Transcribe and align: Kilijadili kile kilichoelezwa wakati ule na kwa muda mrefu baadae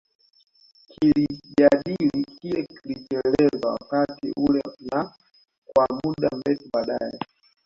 Kilijadili 0.89 2.23
kile 2.25 2.65
kilichoelezwa 2.65 3.71
wakati 3.71 4.31
ule 4.37 4.63
na 4.91 5.13
kwa 5.73 6.01
muda 6.03 6.29
mrefu 6.37 6.69
baadae 6.73 7.19